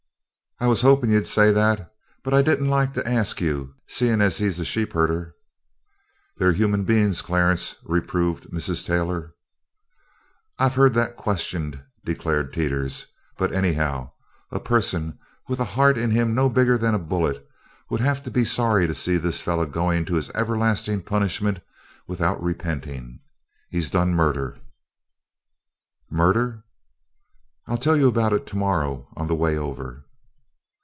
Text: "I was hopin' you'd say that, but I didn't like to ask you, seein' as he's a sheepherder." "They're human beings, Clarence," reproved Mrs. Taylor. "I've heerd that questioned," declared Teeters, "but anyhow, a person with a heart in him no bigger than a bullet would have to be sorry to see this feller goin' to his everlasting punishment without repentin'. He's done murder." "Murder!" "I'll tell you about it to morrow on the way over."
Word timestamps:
"I 0.63 0.67
was 0.67 0.83
hopin' 0.83 1.09
you'd 1.09 1.25
say 1.25 1.51
that, 1.51 1.91
but 2.21 2.35
I 2.35 2.43
didn't 2.43 2.69
like 2.69 2.93
to 2.93 3.07
ask 3.07 3.41
you, 3.41 3.73
seein' 3.87 4.21
as 4.21 4.37
he's 4.37 4.59
a 4.59 4.63
sheepherder." 4.63 5.33
"They're 6.37 6.51
human 6.51 6.83
beings, 6.83 7.23
Clarence," 7.23 7.77
reproved 7.83 8.51
Mrs. 8.51 8.85
Taylor. 8.85 9.33
"I've 10.59 10.75
heerd 10.75 10.93
that 10.93 11.15
questioned," 11.15 11.81
declared 12.05 12.53
Teeters, 12.53 13.07
"but 13.39 13.51
anyhow, 13.51 14.11
a 14.51 14.59
person 14.59 15.17
with 15.47 15.59
a 15.59 15.63
heart 15.65 15.97
in 15.97 16.11
him 16.11 16.35
no 16.35 16.47
bigger 16.47 16.77
than 16.77 16.93
a 16.93 16.99
bullet 16.99 17.43
would 17.89 18.01
have 18.01 18.21
to 18.25 18.29
be 18.29 18.45
sorry 18.45 18.85
to 18.85 18.93
see 18.93 19.17
this 19.17 19.41
feller 19.41 19.65
goin' 19.65 20.05
to 20.05 20.13
his 20.13 20.29
everlasting 20.35 21.01
punishment 21.01 21.59
without 22.05 22.39
repentin'. 22.39 23.19
He's 23.71 23.89
done 23.89 24.13
murder." 24.13 24.59
"Murder!" 26.11 26.65
"I'll 27.65 27.79
tell 27.79 27.97
you 27.97 28.07
about 28.07 28.31
it 28.33 28.45
to 28.45 28.57
morrow 28.57 29.07
on 29.15 29.25
the 29.25 29.33
way 29.33 29.57
over." 29.57 30.05